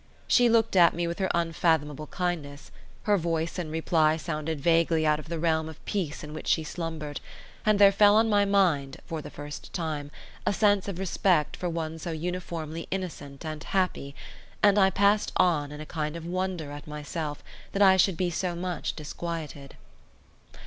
[0.27, 2.71] She looked at me with her unfathomable kindness;
[3.03, 6.63] her voice in reply sounded vaguely out of the realm of peace in which she
[6.63, 7.21] slumbered,
[7.67, 10.09] and there fell on my mind, for the first time,
[10.43, 14.15] a sense of respect for one so uniformly innocent and happy,
[14.63, 18.31] and I passed on in a kind of wonder at myself, that I should be
[18.31, 19.75] so much disquieted.